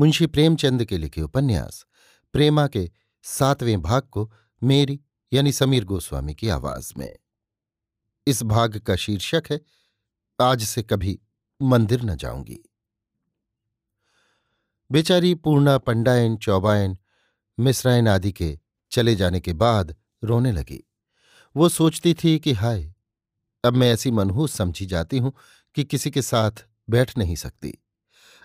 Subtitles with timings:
[0.00, 1.86] मुंशी प्रेमचंद के लिखे उपन्यास,
[2.32, 2.90] प्रेमा के
[3.22, 5.00] सातवें भाग को मेरी
[5.32, 7.16] यानी समीर गोस्वामी की आवाज़ में।
[8.26, 9.60] इस भाग का शीर्षक है,
[10.40, 11.20] आज से कभी
[11.62, 12.70] मंदिर न जाऊँगी।
[14.92, 16.98] बेचारी पूर्णा, पंडायन, चौबायन,
[17.60, 18.58] मिश्रायन आदि के
[18.90, 20.90] चले जाने के बाद रोने लगी।
[21.56, 22.94] वो सोचती थी कि हाय,
[23.64, 25.32] अब मैं ऐसी मनहूस समझी जाती हूँ
[25.74, 26.50] कि किसी के साथ
[26.90, 27.84] बैठ नहीं सकती।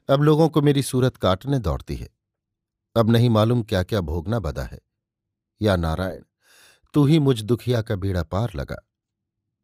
[0.09, 2.09] अब लोगों को मेरी सूरत काटने दौड़ती है।
[2.95, 4.79] अब नहीं मालूम क्या क्या भोगना बदा है।
[5.61, 6.23] या नारायण,
[6.93, 8.77] तू ही मुझ दुखिया का बेड़ा पार लगा।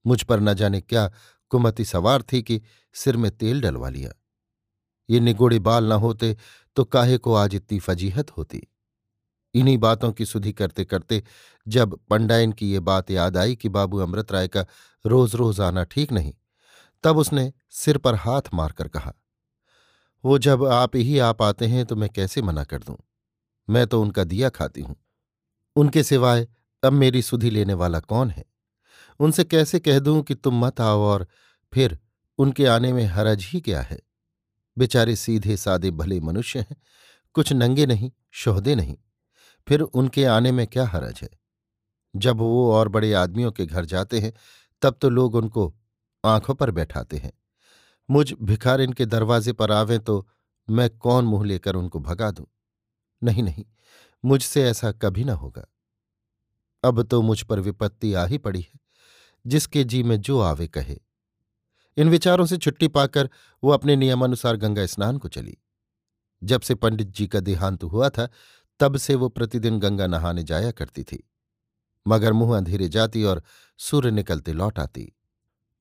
[0.05, 1.11] मुझ पर न जाने क्या
[1.51, 2.61] कुमति सवार थी कि
[2.95, 4.11] सिर में तेल डलवा लिया।
[5.09, 6.35] ये निगोड़े बाल न होते
[6.77, 8.67] तो काहे को आज इतनी फजीहत होती?
[9.55, 11.23] इन्हीं बातों की सुधि करते करते
[11.67, 14.65] जब पंडायन की ये बात याद आई कि बाबू अमृत राय का
[15.05, 16.33] रोज रोज आना ठीक नहीं,
[17.03, 19.13] तब उसने सिर पर हाथ मारकर कहा
[20.25, 22.97] वो जब आप ही आप आते हैं तो मैं कैसे मना कर दूँ?
[23.69, 24.95] मैं तो उनका दिया खाती हूँ।
[25.75, 26.47] उनके सिवाय
[26.83, 28.45] अब मेरी सुधि लेने वाला कौन है?
[29.19, 31.27] उनसे कैसे कह दूँ कि तुम मत आओ और
[31.73, 31.99] फिर
[32.37, 33.99] उनके आने में हरज ही क्या है?
[34.77, 36.75] बेचारे सीधे सादे भले मनुष्य हैं,
[37.33, 38.97] कुछ नंगे नहीं, शोहदे नहीं।
[39.67, 41.29] फिर उनके आने में क्या हरज है?
[42.15, 44.33] जब वो और बड़े आदमियों के घर जाते हैं,
[44.81, 45.75] तब तो लोग उनको
[46.25, 47.31] आँखों पर बैठाते हैं।
[48.09, 50.27] मुझ भिखार इनके दरवाजे पर आवें तो
[50.69, 52.45] मैं कौन मुँह लेकर उनको भगा दूँ?
[53.23, 53.65] नहीं नहीं,
[54.25, 55.65] मुझसे ऐसा कभी न होगा।
[56.83, 58.79] अब तो मुझ पर विपत्ति आ ही पड़ी है,
[59.47, 60.99] जिसके जी में जो आवे कहे।
[61.97, 63.29] इन विचारों से छुट्टी पाकर
[63.63, 65.57] वो अपने नियमानुसार गंगा स्नान को चली।
[66.43, 68.29] जब से पंडित जी का देहांत हुआ था,
[68.79, 71.29] तब से वो प्रतिदिन गंगा नहाने जाया करती थी।
[72.07, 73.43] मगर मुँह अंधेरे जाती और
[73.77, 75.11] सूर्य निकलते लौट आती।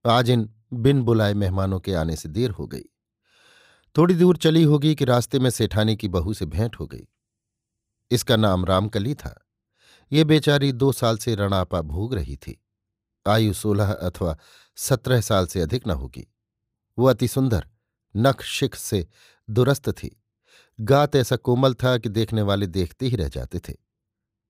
[0.06, 2.84] आज इन बिन बुलाए मेहमानों के आने से देर हो गई।
[3.96, 7.08] थोड़ी दूर चली होगी कि रास्ते में सेठानी की बहू से भेंट हो गई।
[8.10, 9.46] इसका नाम रामकली था।
[10.12, 12.64] ये बेचारी दो साल से रणापा भोग रही थी।
[13.28, 14.38] आयु सोलह अथवा
[14.76, 16.34] सत्रह साल से अधिक न होगी।
[16.98, 17.68] वो अति सुंदर,
[18.16, 19.08] नख शिख से
[19.50, 20.22] दुरस्त थी।
[20.80, 23.74] गात ऐसा कोमल था कि देखने वाले देखते ही रह जाते थे।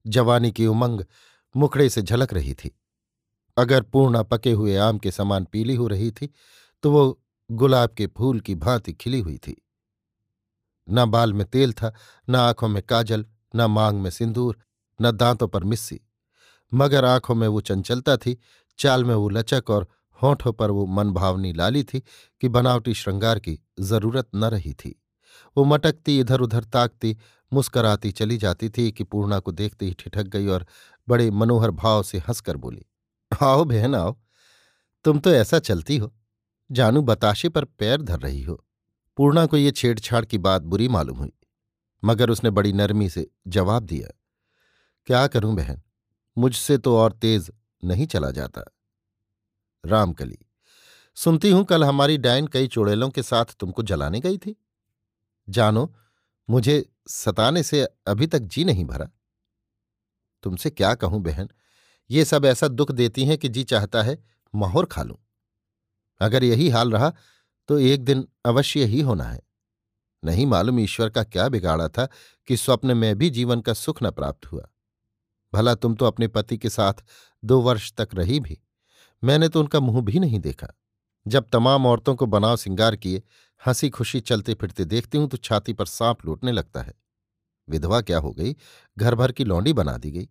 [0.07, 1.01] जवानी की उमंग
[1.57, 2.78] मुखड़े से झलक रही थी।
[3.59, 6.31] अगर पूर्णा पके हुए आम के समान पीली हो रही थी
[6.83, 7.21] तो वो
[7.51, 9.63] गुलाब के फूल की भांति खिली हुई थी।
[10.91, 11.93] न बाल में तेल था,
[12.29, 13.27] न आँखों में काजल,
[13.57, 14.59] न मांग में सिंदूर,
[15.03, 16.01] न दांतों पर मिस्सी।
[16.75, 18.39] मगर आँखों में वो चंचलता थी,
[18.79, 19.89] चाल में वो लचक और
[20.23, 22.03] होठों पर वो मनभावनी लाली थी
[22.41, 25.03] कि बनावटी श्रृंगार की ज़रूरत न रही थी।
[25.57, 27.17] वो मटकती इधर उधर ताकती,
[27.53, 30.67] मुस्कराती चली जाती थी कि पूर्णा को देखते ही ठिठक गई और
[31.09, 32.85] बड़े मनोहर भाव से हंसकर बोली
[33.31, 34.17] आओ बहन आओ,
[35.05, 36.13] तुम तो ऐसा चलती हो।
[36.71, 38.65] जानू बताशे पर पैर धर रही हो।
[39.19, 41.33] पूर्णा को ये छेड़छाड़ की बात बुरी मालूम हुई,
[42.03, 44.09] मगर उसने बड़ी नरमी से जवाब दिया,
[45.09, 45.81] क्या करूँ बहन,
[46.37, 47.51] मुझसे तो और तेज
[47.83, 48.65] नहीं चला जाता।
[49.85, 50.39] रामकली,
[51.17, 54.57] सुनती हूँ कल हमारी डायन कई चुड़ैलों के साथ तुमको जलाने गई थी।
[55.49, 55.93] जानो,
[56.49, 59.09] मुझे सताने से अभी तक जी नहीं भरा।
[60.45, 61.49] तुमसे क्या कहूँ बहन
[62.11, 64.19] ये सब ऐसा दुख देती हैं कि जी चाहता है
[64.55, 65.17] माहौर खा लूँ।
[66.21, 67.13] अगर यही हाल रहा
[67.69, 69.41] तो एक दिन अवश्य ही होना है।
[70.23, 72.09] नहीं मालूम ईश्वर का क्या बिगाड़ा था
[72.49, 74.69] कि स्वप्न में भी जीवन का सुख न प्राप्त हुआ।
[75.53, 77.05] भला तुम तो अपने पति के साथ
[77.43, 78.59] दो वर्ष तक रही भी।
[79.23, 80.69] मैंने तो उनका मुँह भी नहीं देखा।
[81.27, 83.23] जब तमाम औरतों को बनाव सिंगार किए
[83.63, 86.95] हँसी खुशी चलते फिरते देखती हूँ तो छाती पर सांप लूटने लगता है।
[87.69, 88.57] विधवा क्या हो गई?
[88.99, 90.29] घर भर की लौंडी बना दी गई।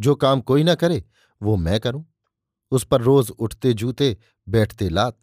[0.00, 1.04] जो काम कोई ना करे,
[1.42, 2.06] वो मैं करूँ।
[2.70, 4.16] उस पर रोज उठते जूते,
[4.48, 5.20] बैठते लात।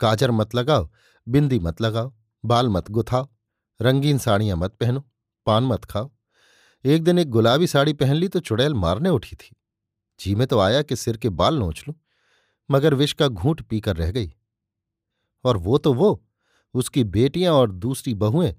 [0.00, 0.90] काजर मत लगाओ,
[1.28, 2.14] बिंदी मत लगाओ,
[2.44, 3.28] बाल मत गुथाओ,
[3.82, 5.04] रंगीन साड़ियाँ मत पहनो,
[5.46, 6.10] पान मत खाओ।
[6.84, 9.56] एक दिन एक गुलाबी साड़ी पहन ली तो चुड़ैल मारने उठी थी।
[10.20, 11.96] जी में तो आया कि सिर के बाल नोच लूँ,
[12.70, 14.34] मगर विष का घूंट पीकर रह गई।
[15.44, 16.26] और वो तो वो,
[16.74, 18.54] उसकी बेटियाँ और दूसरी बहुएँ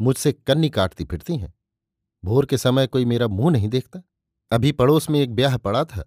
[0.00, 1.54] मुझसे कन्नी काटती फिरती हैं।
[2.24, 4.02] भोर के समय कोई मेरा मुँह नहीं देखता।
[4.50, 6.04] अभी पड़ोस में एक ब्याह पड़ा था।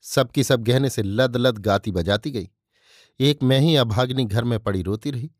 [0.00, 2.50] सबकी सब गहने से लद लद गाती बजाती गई।
[3.20, 5.30] एक मैं ही अभाग्नि घर में पड़ी रोती रही।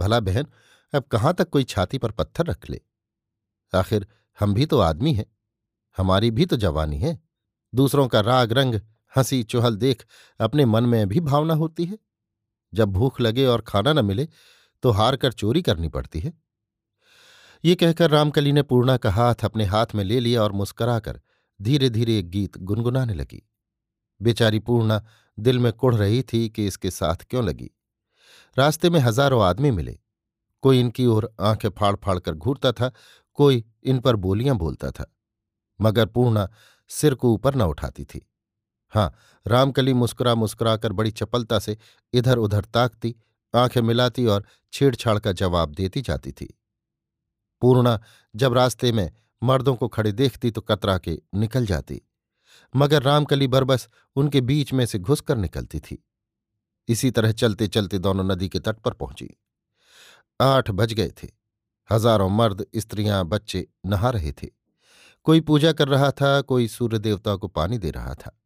[0.00, 0.46] भला बहन,
[0.94, 2.80] अब कहाँ तक कोई छाती पर पत्थर रख ले?
[3.74, 4.06] आखिर
[4.40, 5.26] हम भी तो आदमी हैं।
[5.96, 7.20] हमारी भी तो जवानी है।
[7.74, 8.74] दूसरों का राग रंग,
[9.16, 10.06] हँसी चुहल देख
[10.40, 11.98] अपने मन में भी भावना होती है।
[12.74, 14.28] जब भूख लगे और खाना न मिले
[14.82, 16.32] तो हार कर चोरी करनी पड़ती है।
[17.64, 21.20] ये कहकर रामकली ने पूर्णा का हाथ अपने हाथ में ले लिया और मुस्कराकर
[21.64, 23.42] धीरे धीरे एक गीत गुनगुनाने लगी।
[24.20, 25.02] बेचारी पूर्णा
[25.38, 27.70] दिल में कुढ़ रही थी कि इसके साथ क्यों लगी।
[28.58, 29.98] रास्ते में हज़ारों आदमी मिले।
[30.62, 32.92] कोई इनकी ओर आँखें फाड़ फाड़ कर घूरता था,
[33.34, 35.14] कोई इन पर बोलियाँ बोलता था।
[35.80, 36.48] मगर पूर्णा
[36.88, 38.26] सिर को ऊपर न उठाती थी।
[38.92, 39.14] हाँ
[39.46, 41.76] रामकली मुस्कुरा मुस्कुरा कर बड़ी चपलता से
[42.12, 43.14] इधर उधर ताकती,
[43.54, 46.58] आँखें मिलाती और छेड़छाड़ का जवाब देती जाती थी।
[47.60, 48.00] पूर्णा
[48.36, 49.10] जब रास्ते में
[49.44, 52.00] मर्दों को खड़े देखती तो कतरा के निकल जाती,
[52.74, 56.02] मगर रामकली बरबस उनके बीच में से घुसकर निकलती थी।
[56.88, 59.28] इसी तरह चलते चलते दोनों नदी के तट पर पहुँची।
[60.40, 61.28] आठ बज गए थे।
[61.90, 64.48] हज़ारों मर्द, स्त्रियाँ, बच्चे नहा रहे थे।
[65.26, 68.36] कोई पूजा कर रहा था, कोई सूर्य देवता को पानी दे रहा था।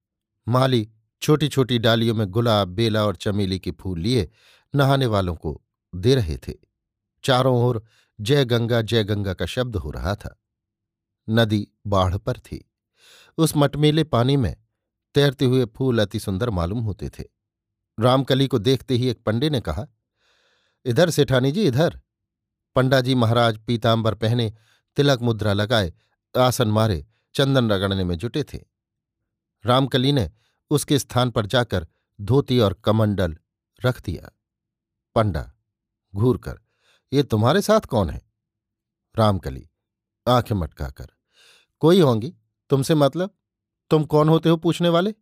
[0.47, 0.89] माली
[1.23, 4.29] छोटी छोटी डालियों में गुलाब, बेला और चमेली के फूल लिए
[4.75, 5.61] नहाने वालों को
[5.93, 6.53] दे रहे थे।
[7.25, 7.83] चारों ओर
[8.19, 10.35] जय गंगा जय गंगा का शब्द हो रहा था।
[11.29, 12.71] नदी बाढ़ पर थी।
[13.39, 14.57] उस मटमेले पानी में
[15.15, 17.25] तैरते हुए फूल अति सुंदर मालूम होते थे।
[18.01, 19.87] रामकली को देखते ही एक पंडे ने कहा,
[20.85, 22.01] इधर सेठानी जी, इधर।
[22.75, 24.53] पंडा जी महाराज पीताम्बर पहने
[24.97, 25.93] तिलक मुद्रा लगाए,
[26.39, 28.59] आसन मारे, चंदन रगड़ने में जुटे थे।
[29.67, 30.31] रामकली ने
[30.71, 31.87] उसके स्थान पर जाकर
[32.21, 33.37] धोती और कमंडल
[33.85, 34.31] रख दिया।
[35.15, 35.53] पंडा,
[36.15, 36.61] घूर कर,
[37.13, 38.23] ये तुम्हारे साथ कौन है?
[39.17, 39.71] रामकली
[40.29, 41.09] आँखें मटकाकर
[41.79, 42.35] कोई होंगी?
[42.71, 43.31] तुमसे मतलब?
[43.91, 45.15] तुम कौन होते हो पूछने वाले?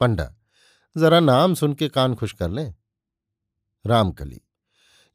[0.00, 0.34] पंडा,
[0.96, 2.74] जरा नाम सुन के कान खुश कर लें।
[3.86, 4.40] रामकली,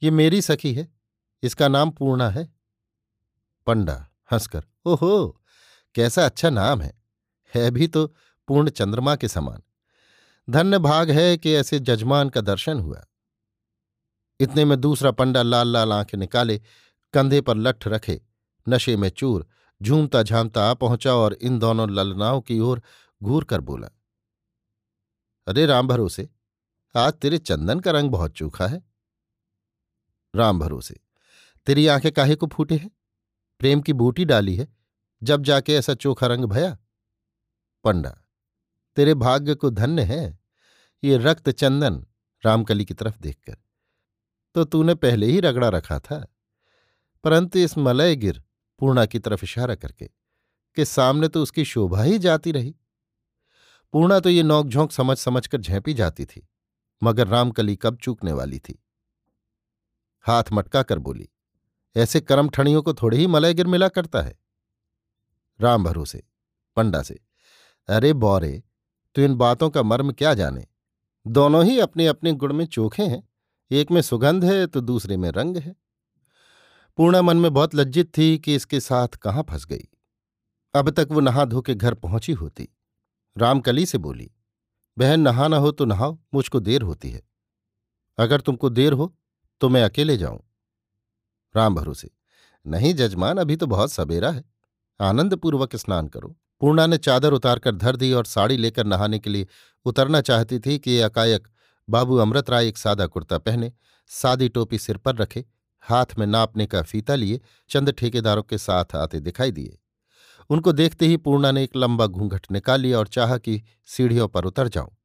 [0.04, 0.94] ये मेरी सखी है,
[1.44, 2.54] इसका नाम पूर्णा है।
[3.68, 5.42] पंडा, हंसकर, ओहो,
[5.96, 7.02] कैसा अच्छा नाम है।
[7.56, 8.08] है भी तो
[8.48, 9.62] पूर्ण चंद्रमा के समान।
[10.50, 13.06] धन्य भाग है कि ऐसे जजमान का दर्शन हुआ।
[14.40, 16.62] इतने में दूसरा पंडा लाल लाल आँखें निकाले,
[17.14, 18.22] कंधे पर लठ रखे,
[18.70, 19.48] नशे में चूर
[19.82, 22.82] झूमता झामता आ पहुँचा और इन दोनों ललनाओं की ओर
[23.22, 23.90] घूर कर बोला,
[25.48, 26.30] अरे राम भरोसे,
[26.96, 28.82] आज तेरे चंदन का रंग बहुत चूखा है।
[30.34, 31.00] राम भरोसे,
[31.68, 32.90] तेरी आँखें काहे को फूटे हैं?
[33.62, 34.68] प्रेम की बूटी डाली है,
[35.22, 36.78] जब जाके ऐसा चोखा रंग भया?
[37.86, 38.18] पंडा,
[38.98, 40.40] तेरे भाग्य को धन्य है,
[41.04, 42.06] ये रक्त चंदन
[42.44, 43.58] रामकली की तरफ़ देखकर।
[44.56, 46.26] तो तूने पहले ही रगड़ा रखा था,
[47.24, 48.44] परंतु इस मलय गिर
[48.82, 50.10] पूर्णा की तरफ़ इशारा करके
[50.78, 52.76] कि सामने तो उसकी शोभा ही जाती रही।
[53.94, 56.48] पूर्णा तो ये नोकझोंक समझ समझ कर झेंपी जाती थी,
[57.02, 58.80] मगर रामकली कब चूकने वाली थी।
[60.26, 61.30] हाथ मटका कर बोली,
[61.96, 64.38] ऐसे कर्म ठणियों को थोड़े ही मलय गिर मिला करता है।
[65.60, 66.24] राम भरोसे,
[66.78, 67.20] पंडा से,
[67.90, 68.64] अरे बौरे,
[69.16, 70.68] तू इन बातों का मर्म क्या जाने?
[71.26, 73.28] दोनों ही अपने अपने गुण में चोखे हैं,
[73.72, 75.76] एक में सुगंध है तो दूसरे में रंग है।
[76.98, 79.88] पूर्णा मन में बहुत लज्जित थी कि इसके साथ कहाँ फंस गई।
[80.74, 82.68] अब तक वो नहा धो के घर पहुँची होती।
[83.36, 84.30] रामकली से बोली,
[84.98, 87.22] बहन, नहाना हो तो नहाओ, मुझको देर होती है।
[88.18, 89.14] अगर तुमको देर हो
[89.62, 90.40] तो मैं अकेले जाऊँ।
[91.56, 92.10] राम भरोसे,
[92.66, 94.44] नहीं जजमान, अभी तो बहुत सवेरा है।
[95.00, 99.48] आनंदपूर्वक स्नान करो। पूर्णा ने चादर उतारकर धर दी और साड़ी लेकर नहाने के लिए
[99.86, 101.48] उतरना चाहती थी कि ये अकायक
[101.88, 103.72] बाबू अमृत राय एक सादा कुर्ता पहने,
[104.12, 105.46] सादी टोपी सिर पर रखे
[105.88, 107.40] हाथ में नापने का फीता लिए
[107.70, 109.78] चंद ठेकेदारों के साथ आते दिखाई दिए।
[110.50, 114.46] उनको देखते ही पूर्णा ने एक लंबा घूंघट निकाल लिया और चाह कि सीढ़ियों पर
[114.46, 114.96] उतर जाऊँ।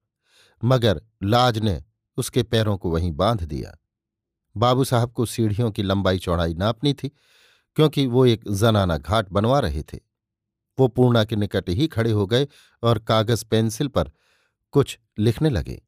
[0.65, 1.83] मगर लाज ने
[2.17, 3.79] उसके पैरों को वहीं बाँध दिया।
[4.57, 7.09] बाबू साहब को सीढ़ियों की लंबाई चौड़ाई नापनी थी,
[7.77, 9.99] क्योंकि वो एक जनाना घाट बनवा रहे थे।
[10.79, 12.49] वो पूर्णा के निकट ही खड़े हो गए
[12.83, 14.11] और कागज़ पेंसिल पर
[14.73, 15.83] कुछ लिखने लगे।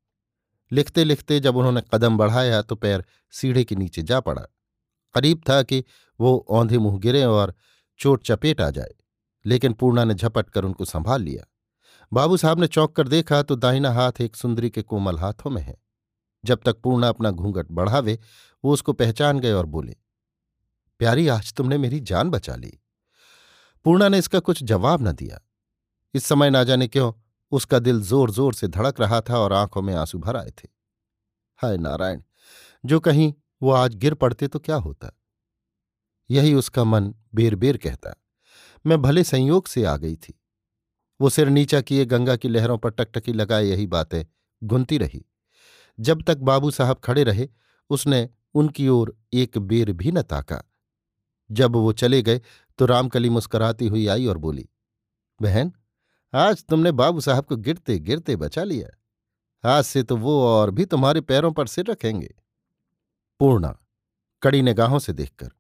[0.73, 4.47] लिखते लिखते जब उन्होंने कदम बढ़ाया तो पैर सीढ़े के नीचे जा पड़ा।
[5.15, 5.85] करीब था कि
[6.21, 7.55] वो औंधे मुँह गिरे और
[8.01, 8.95] चोट चपेट आ जाए,
[9.45, 11.45] लेकिन पूर्णा ने झपट कर उनको संभाल लिया।
[12.13, 15.63] बाबू साहब ने चौंक कर देखा तो दाहिना हाथ एक सुंदरी के कोमल हाथों में
[15.63, 15.77] है।
[16.45, 18.19] जब तक पूर्णा अपना घूंघट बढ़ावे,
[18.65, 19.97] वो उसको पहचान गए और बोले,
[21.01, 22.79] प्यारी, आज तुमने मेरी जान बचा ली।
[23.87, 25.41] पूर्णा ने इसका कुछ जवाब न दिया।
[26.15, 27.13] इस समय ना जाने क्यों,
[27.53, 30.69] उसका दिल ज़ोर ज़ोर से धड़क रहा था और आँखों में आँसू भर आए थे।
[31.59, 32.23] हाय नारायण,
[32.85, 33.33] जो कहीं
[33.65, 35.11] वो आज गिर पड़ते तो क्या होता?
[36.31, 38.15] यही उसका मन बेर बेर कहता।
[38.87, 40.41] मैं भले संयोग से आ गई थी।
[41.21, 44.25] वो सिर नीचा किए गंगा की लहरों पर टकटकी लगाए यही बातें
[44.63, 45.25] गुनती रही।
[45.99, 47.49] जब तक बाबू साहब खड़े रहे,
[47.91, 50.63] उसने उनकी ओर एक बेर भी न ताका।
[51.51, 52.41] जब वो चले गए
[52.79, 54.69] तो रामकली मुस्कराती हुई आई और बोली,
[55.41, 55.73] बहन,
[56.33, 60.85] आज तुमने बाबू साहब को गिरते गिरते बचा लिया। आज से तो वो और भी
[60.85, 62.35] तुम्हारे पैरों पर सिर रखेंगे।
[63.41, 63.79] पूर्णा,
[64.43, 65.51] कड़ी निगाहों से देखकर।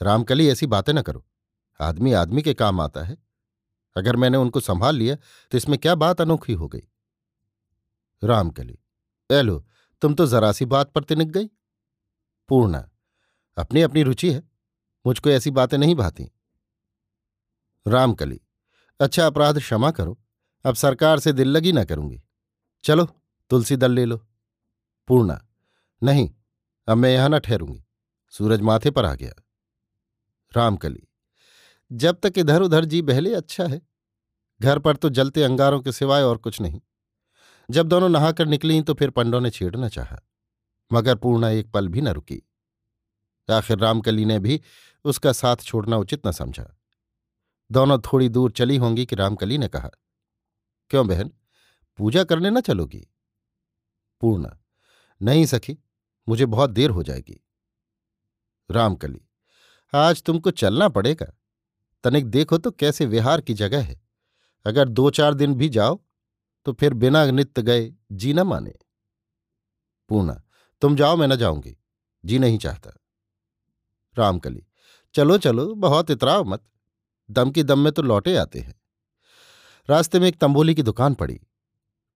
[0.00, 1.26] रामकली, ऐसी बातें न करो।
[1.80, 3.16] आदमी आदमी के काम आता है।
[3.96, 5.14] अगर मैंने उनको संभाल लिया
[5.50, 6.82] तो इसमें क्या बात अनोखी हो गई?
[8.22, 8.78] रामकली
[9.30, 9.66] एलो
[10.02, 11.46] तुम तो जरा सी बात पर तिनक गई।
[12.48, 12.88] पूर्णा
[13.56, 14.42] अपनी अपनी रुचि है
[15.06, 16.30] मुझको ऐसी बातें नहीं भाती।
[17.86, 18.40] रामकली
[19.00, 20.18] अच्छा अपराध क्षमा करो,
[20.64, 22.22] अब सरकार से दिल लगी ना करूँगी।
[22.84, 23.04] चलो,
[23.50, 24.16] तुलसी दल ले लो।
[25.08, 25.40] पूर्णा,
[26.02, 26.30] नहीं
[26.88, 27.82] अब मैं यहाँ न ठहरूँगी।
[28.32, 29.32] सूरज माथे पर आ गया।
[30.52, 31.06] रामकली,
[31.90, 33.80] जब तक इधर उधर जी बहले अच्छा है।
[34.60, 36.80] घर पर तो जलते अंगारों के सिवाय और कुछ नहीं।
[37.68, 40.18] जब दोनों नहाकर निकली तो फिर पंडों ने छेड़ना चाहा,
[40.90, 42.42] मगर पूर्णा एक पल भी न रुकी।
[43.48, 44.60] आखिर रामकली ने भी
[45.04, 46.66] उसका साथ छोड़ना उचित न समझा।
[47.70, 49.90] दोनों थोड़ी दूर चली होंगी कि रामकली ने कहा,
[50.90, 51.30] क्यों बहन,
[51.98, 53.06] पूजा करने न चलोगी?
[54.22, 54.58] पूर्णा,
[55.20, 55.78] नहीं सखी
[56.28, 57.40] मुझे बहुत देर हो जाएगी।
[58.70, 59.20] रामकली,
[59.92, 61.32] आज तुमको चलना पड़ेगा।
[62.04, 64.00] तनिक देखो तो कैसे विहार की जगह है।
[64.66, 66.00] अगर दो चार दिन भी जाओ
[66.66, 68.72] तो फिर बिना नित्य गए जी न माने।
[70.08, 70.42] पूना
[70.82, 71.76] तुम जाओ, मैं न जाऊँगी।
[72.24, 72.90] जी नहीं चाहता।
[74.16, 74.66] रामकली,
[75.14, 76.64] चलो चलो, बहुत इतराव मत।
[77.30, 78.74] दम की दम में तो लौटे आते हैं।
[79.88, 81.40] रास्ते में एक तंबोली की दुकान पड़ी।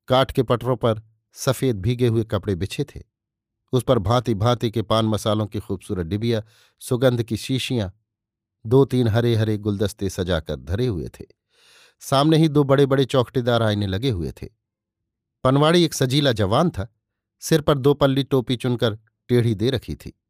[0.08, 3.02] काठ के पटरों पर सफ़ेद भीगे हुए कपड़े बिछे थे।
[3.72, 6.42] उस पर भांति भांति के पान मसालों की खूबसूरत डिबिया,
[6.78, 7.94] सुगंध की शीशियाँ
[8.66, 11.24] दो तीन हरे हरे गुलदस्ते सजाकर धरे हुए थे।
[12.00, 14.48] सामने ही दो बड़े बड़े चौकटेदार आईने लगे हुए थे।
[15.44, 16.94] पनवाड़ी एक सजीला जवान था।
[17.40, 18.98] सिर पर दो पल्ली टोपी चुनकर
[19.28, 20.20] टेढ़ी दे रखी थी।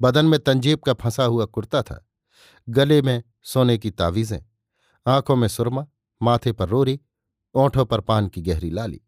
[0.00, 2.08] बदन में तंजीब का फंसा हुआ कुर्ता था।
[2.68, 4.38] गले में सोने की तावीजें,
[5.06, 5.86] आँखों में सुरमा,
[6.22, 7.00] माथे पर रोरी,
[7.54, 9.00] ओंठों पर पान की गहरी लाली।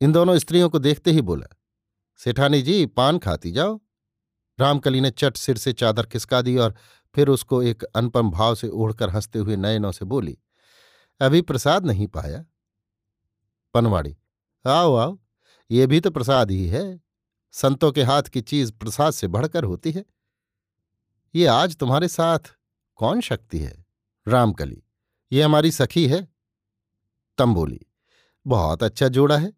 [0.00, 1.46] इन दोनों स्त्रियों को देखते ही बोला
[2.18, 3.80] सेठानी जी, पान खाती जाओ।
[4.58, 6.74] रामकली ने चट सिर से चादर खिसका दी और
[7.14, 10.38] फिर उसको एक अनुपम भाव से ओढ़कर हँसते हुए नयनों से बोली,
[11.20, 12.44] अभी प्रसाद नहीं पाया?
[13.74, 14.16] पनवाड़ी,
[14.64, 15.18] आओ आओ,
[15.70, 17.00] ये भी तो प्रसाद ही है।
[17.54, 20.04] संतों के हाथ की चीज़ प्रसाद से बढ़कर होती है।
[21.34, 22.38] ये आज तुम्हारे साथ
[22.98, 23.84] कौन शक्ति है?
[24.26, 24.82] रामकली,
[25.32, 26.26] ये हमारी सखी है?
[27.38, 27.80] तम बोली,
[28.46, 29.52] बहुत अच्छा जोड़ा है।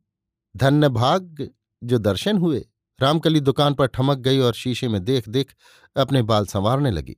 [0.57, 1.51] धन्य भाग
[1.83, 2.67] जो दर्शन हुए,
[3.01, 5.55] रामकली दुकान पर ठमक गई और शीशे में देख देख
[5.97, 7.17] अपने बाल संवारने लगी।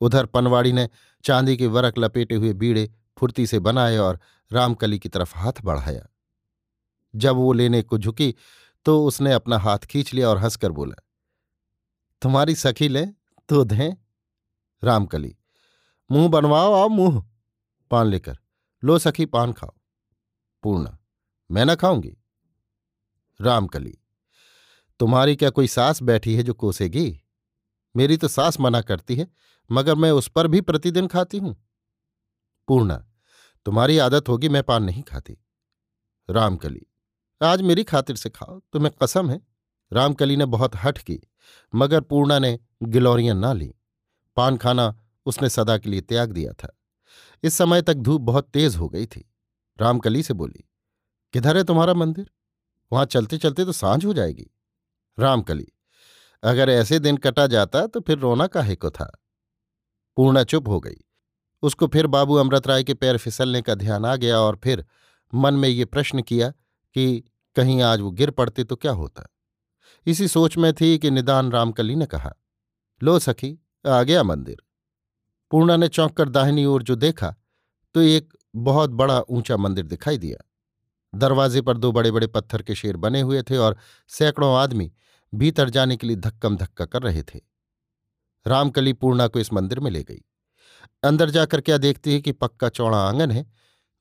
[0.00, 0.88] उधर पनवाड़ी ने
[1.24, 4.20] चांदी के वरक लपेटे हुए बीड़े फुर्ती से बनाए और
[4.50, 6.06] रामकली की तरफ़ हाथ बढ़ाया।
[7.14, 8.34] जब वो लेने को झुकी
[8.86, 11.02] तो उसने अपना हाथ खींच लिया और हंसकर बोला,
[12.22, 13.06] तुम्हारी सखी ले
[13.48, 13.92] तो दें?
[14.82, 15.36] रामकली,
[16.10, 17.24] मुँह बनवाओ आओ मुँह,
[17.90, 18.38] पान लेकर।
[18.82, 19.72] लो सखी, पान खाओ।
[20.62, 20.98] पूर्णा,
[21.50, 22.16] मैं न खाऊँगी।
[23.42, 23.98] रामकली,
[25.00, 27.20] तुम्हारी क्या कोई सास बैठी है जो कोसेगी?
[27.94, 29.26] मेरी तो सास मना करती है,
[29.70, 31.54] मगर मैं उस पर भी प्रतिदिन खाती हूँ।
[32.68, 32.96] पूर्णा,
[33.66, 35.36] तुम्हारी आदत होगी मैं पान नहीं खाती।
[36.28, 36.86] रामकली,
[37.40, 39.40] आज मेरी खातिर से खाओ, तुम्हें कसम है।
[39.92, 41.20] रामकली ने बहुत हट की,
[41.72, 43.72] मगर पूर्णा ने गिलौरियाँ ना ली।
[44.36, 44.94] पान खाना
[45.26, 46.76] उसने सदा के लिए त्याग दिया था।
[47.42, 49.24] इस समय तक धूप बहुत तेज हो गई थी।
[49.78, 50.64] रामकली से बोली,
[51.34, 52.30] किधर है तुम्हारा मंदिर?
[52.92, 54.50] वहाँ चलते चलते तो साँझ हो जाएगी।
[55.18, 55.66] रामकली,
[56.42, 59.10] अगर ऐसे दिन कटा जाता तो फिर रोना काहे को था?
[60.16, 60.96] पूर्णा चुप हो गई।
[61.62, 64.84] उसको फिर बाबू अमृत राय के पैर फिसलने का ध्यान आ गया और फिर
[65.32, 66.48] मन में ये प्रश्न किया
[66.96, 67.22] कि
[67.56, 69.26] कहीं आज वो गिर पड़ते तो क्या होता?
[70.06, 72.32] इसी सोच में थी कि निदान रामकली ने कहा,
[73.02, 74.62] लो सखी, आ गया मंदिर।
[75.50, 77.34] पूर्णा ने चौंक कर दाहिनी ओर जो देखा
[77.94, 80.38] तो एक बहुत बड़ा ऊँचा मंदिर दिखाई दिया।
[81.14, 83.76] दरवाजे पर दो बड़े बड़े पत्थर के शेर बने हुए थे और
[84.08, 84.92] सैकड़ों आदमी
[85.34, 87.40] भीतर जाने के लिए धक्कम धक्का कर रहे थे।
[88.46, 90.24] रामकली पूर्णा को इस मंदिर में ले गई।
[91.02, 93.52] अंदर जाकर क्या देखती है कि पक्का चौड़ा आँगन है,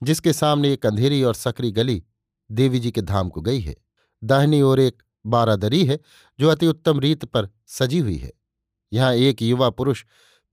[0.04, 2.04] जिसके सामने एक अंधेरी और सकरी गली
[2.52, 3.76] देवी जी के धाम को गई है।
[4.24, 6.00] दाहिनी ओर एक बारादरी है,
[6.40, 8.32] जो अति उत्तम रीत पर सजी हुई है।
[8.94, 10.06] यहाँ एक युवा पुरुष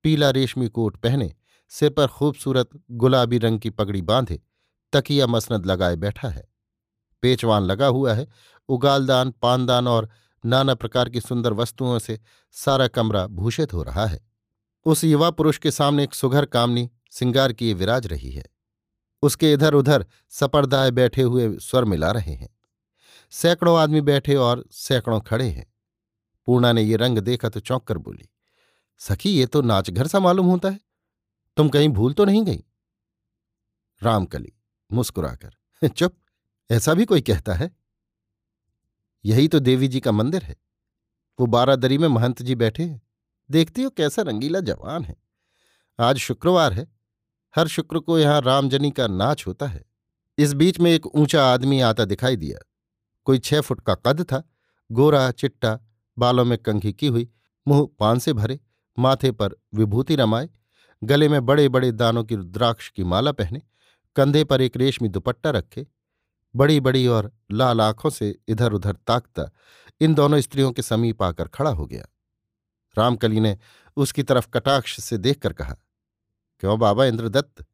[0.02, 1.34] पीला रेशमी कोट पहने,
[1.68, 4.42] सिर पर खूबसूरत गुलाबी रंग की पगड़ी बांधे,
[4.92, 6.47] तकिया मसनद लगाए बैठा है।
[7.22, 8.26] पेचवान लगा हुआ है।
[8.68, 10.08] उगालदान, पानदान और
[10.44, 12.18] नाना प्रकार की सुंदर वस्तुओं से
[12.54, 14.20] सारा कमरा भूषित हो रहा है।
[14.86, 18.44] उस युवा पुरुष के सामने एक सुघर कामनी सिंगार किए विराज रही है।
[19.22, 22.48] उसके इधर उधर सपर्दाए बैठे हुए स्वर मिला रहे हैं।
[23.32, 25.66] सैकड़ों आदमी बैठे और सैकड़ों खड़े हैं।
[26.48, 28.28] पूर्णा ने ये रंग देखा तो चौंक कर बोली,
[29.00, 30.80] सखी, ये तो नाच घर सा मालूम होता है।
[31.56, 32.64] तुम कहीं भूल तो नहीं गई?
[34.02, 34.52] रामकली
[34.90, 36.16] मुस्कुराकर, चुप
[36.70, 37.76] ऐसा भी कोई कहता है?
[39.24, 40.56] यही तो देवी जी का मंदिर है।
[41.40, 43.02] वो बारादरी में महंत जी बैठे हैं।
[43.50, 45.16] देखती हो कैसा रंगीला जवान है।
[46.00, 46.92] आज शुक्रवार है।
[47.56, 49.84] हर शुक्र को यहाँ रामजनी का नाच होता है।
[50.38, 52.58] इस बीच में एक ऊँचा आदमी आता दिखाई दिया।
[53.24, 54.48] कोई छह फुट का कद था।
[54.92, 55.80] गोरा, चिट्टा,
[56.18, 57.28] बालों में कंघी की हुई,
[57.68, 58.60] मुँह पान से भरे,
[58.98, 60.50] माथे पर विभूति रमाए,
[61.04, 63.62] गले में बड़े बड़े दानों की रुद्राक्ष की माला पहने,
[64.16, 65.86] कंधे पर एक रेशमी दुपट्टा रखे
[66.54, 69.50] बड़ी बड़ी और लाल आँखों से इधर उधर ताकता
[70.00, 72.06] इन दोनों स्त्रियों के समीप आकर खड़ा हो गया।
[72.96, 73.56] रामकली ने
[73.96, 75.74] उसकी तरफ़ कटाक्ष से देखकर कहा,
[76.62, 77.64] क्यों बाबा इंद्रदत्त?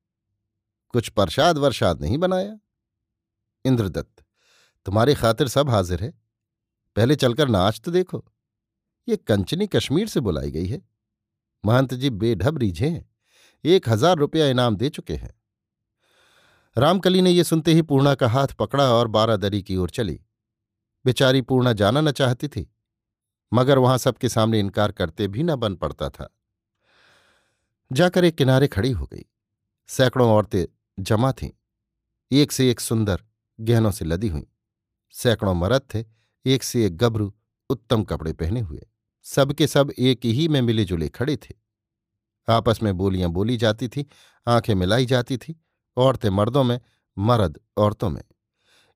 [0.94, 2.58] कुछ प्रसाद वर्षाद नहीं बनाया?
[3.64, 4.24] इंद्रदत्त,
[4.86, 6.12] तुम्हारी खातिर सब हाजिर है।
[6.96, 8.24] पहले चलकर नाच तो देखो।
[9.08, 10.80] ये कंचनी कश्मीर से बुलाई गई है।
[11.64, 13.08] महंत जी बेढब रीझे हैं।
[13.64, 15.32] एक हज़ार रुपया इनाम दे चुके हैं।
[16.78, 20.20] रामकली ने यह सुनते ही पूर्णा का हाथ पकड़ा और बारादरी की ओर चली।
[21.04, 22.74] बेचारी पूर्णा जाना न चाहती थी,
[23.52, 26.34] मगर वहाँ सबके सामने इनकार करते भी न बन पड़ता था।
[27.92, 29.24] जाकर एक किनारे खड़ी हो गई।
[29.88, 30.66] सैकड़ों औरतें
[31.00, 31.50] जमा थीं।
[32.32, 33.24] एक से एक सुंदर,
[33.60, 34.46] गहनों से लदी हुई।
[35.10, 36.04] सैकड़ों मरद थे,
[36.46, 37.34] एक से एक गबरू
[37.70, 38.86] उत्तम कपड़े पहने हुए।
[39.22, 41.54] सबके सब एक ही में मिले जुले खड़े थे।
[42.48, 44.06] आपस में बोलियाँ बोली जाती थी,
[44.48, 45.63] आँखें मिलाई जाती थी
[45.96, 46.80] औरतें मर्दों में,
[47.18, 48.22] मर्द औरतों में।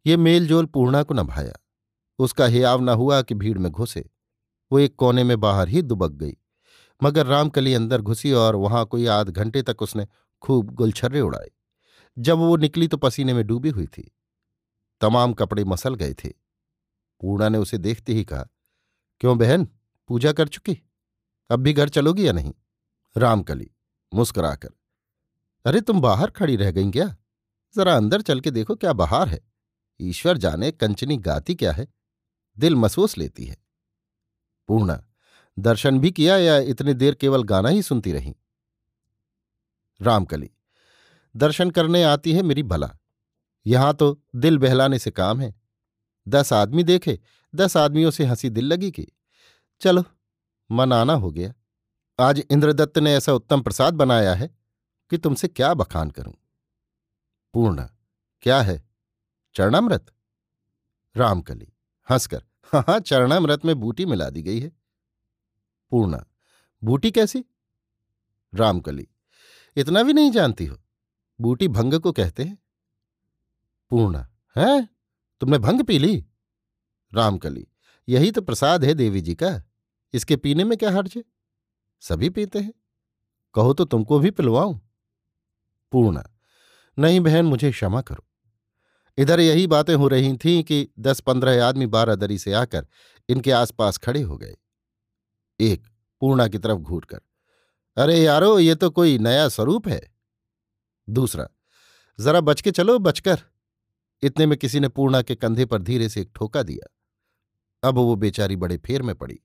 [0.07, 1.55] ये मेलजोल पूर्णा को न भाया
[2.18, 4.11] उसका हियाव न हुआ कि भीड़ में घुसे।
[4.73, 6.37] वो एक कोने में बाहर ही दुबक गई।
[7.03, 10.07] मगर रामकली अंदर घुसी और वहाँ कोई आध घंटे तक उसने
[10.42, 11.51] खूब गुलछर्रे उड़ाए।
[12.18, 14.16] जब वो निकली तो पसीने में डूबी हुई थी।
[15.01, 16.29] तमाम कपड़े मसल गए थे।
[17.20, 18.46] पूर्णा ने उसे देखते ही कहा,
[19.20, 19.68] क्यों बहन,
[20.09, 20.79] पूजा कर चुकी?
[21.51, 22.55] अब भी घर चलोगी या नहीं?
[23.16, 23.70] रामकली
[24.14, 24.68] मुस्कुराकर
[25.64, 27.16] अरे, तुम बाहर खड़ी रह गई क्या?
[27.77, 29.40] जरा अंदर चल के देखो क्या बहार है।
[30.01, 31.88] ईश्वर जाने कंचनी गाती क्या है?
[32.59, 33.57] दिल महसूस लेती है।
[34.68, 35.05] पूर्णा,
[35.59, 38.37] दर्शन भी किया या इतनी देर केवल गाना ही सुनती रही?
[40.03, 40.51] रामकली,
[41.37, 42.90] दर्शन करने आती है मेरी भला।
[43.66, 45.55] यहाँ तो दिल बहलाने से काम है।
[46.29, 47.21] दस आदमी देखे,
[47.55, 49.09] दस आदमियों से हँसी दिल लगी कि,
[49.81, 50.05] चलो
[50.71, 51.55] मन आना हो गया।
[52.21, 54.58] आज इंद्रदत्त ने ऐसा उत्तम प्रसाद बनाया है।
[55.11, 56.35] कि तुमसे क्या बखान करूँ?
[57.55, 57.87] पूर्ण,
[58.42, 58.83] क्या है?
[59.55, 60.07] चरणामृत?
[61.16, 61.73] रामकली,
[62.09, 64.73] हंसकर हाँ हाँ चरणामृत में बूटी मिला दी गई है।
[65.90, 66.25] पूर्णा,
[66.85, 67.44] बूटी कैसी?
[68.55, 69.09] रामकली,
[69.77, 70.77] इतना भी नहीं जानती हो?
[71.40, 72.59] बूटी भंग को कहते हैं।
[73.90, 74.88] पूर्णा, है?
[75.40, 76.25] तुमने भंग पी ली?
[77.14, 77.66] रामकली,
[78.09, 79.62] यही तो प्रसाद है देवी जी का।
[80.12, 81.25] इसके पीने में क्या हर्ज है?
[82.01, 82.73] सभी पीते हैं।
[83.55, 84.79] कहो तो तुमको भी पिलवाऊं।
[85.92, 86.31] पूर्णा।
[86.98, 88.24] नहीं बहन, मुझे क्षमा करो।
[89.18, 92.87] इधर यही बातें हो रही थीं कि दस पंद्रह आदमी बारादरी से आकर
[93.29, 94.57] इनके आसपास खड़े हो गए।
[95.61, 95.87] एक,
[96.20, 97.20] पूर्णा की तरफ़ घूट कर
[97.96, 100.14] अरे यारो, ये तो कोई नया स्वरूप है।
[101.11, 101.48] दूसरा,
[102.20, 103.42] जरा बच के चलो, बचकर।
[104.22, 106.94] इतने में किसी ने पूर्णा के कंधे पर धीरे से एक ठोका दिया।
[107.88, 109.40] अब वो बेचारी बड़े फेर में पड़ी।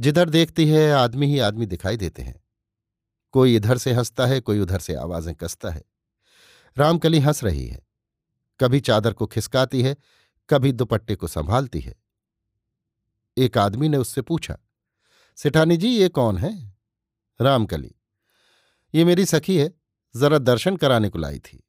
[0.00, 2.39] जिधर देखती है, आदमी ही आदमी दिखाई देते हैं।
[3.32, 5.84] कोई इधर से हंसता है, कोई उधर से आवाज़ें कसता है।
[6.76, 7.86] रामकली हंस रही है।
[8.60, 9.96] कभी चादर को खिसकाती है,
[10.50, 11.94] कभी दुपट्टे को संभालती है।
[13.36, 14.58] एक आदमी ने उससे पूछा,
[15.36, 16.74] सेठानी जी, ये कौन है?
[17.40, 17.94] रामकली,
[18.94, 19.72] ये मेरी सखी है,
[20.16, 21.62] जरा दर्शन कराने को लाई थी।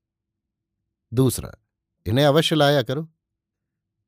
[1.14, 1.52] दूसरा,
[2.06, 3.10] इन्हें अवश्य लाया करो।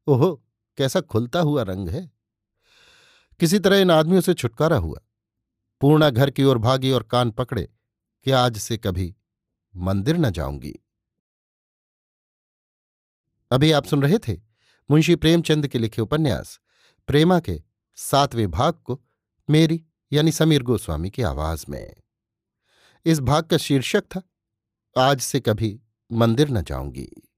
[0.08, 0.44] ओहो,
[0.78, 2.12] कैसा खुलता हुआ रंग है।
[3.40, 5.00] किसी तरह इन आदमियों से छुटकारा हुआ।
[5.84, 7.64] पूर्णा घर की ओर भागी और कान पकड़े,
[8.24, 9.16] कि आज से कभी
[9.76, 10.74] मंदिर न जाऊँगी।
[13.52, 14.34] अभी आप सुन रहे थे
[14.92, 16.60] मुंशी प्रेमचंद के लिखे उपन्यास,
[17.08, 17.62] प्रेमा के
[17.96, 19.02] सातवें भाग को
[19.50, 21.96] मेरी यानी समीर गोस्वामी की आवाज़ में।
[23.06, 24.22] इस भाग का शीर्षक था,
[24.98, 27.30] आज से कभी मंदिर न जाऊँगी।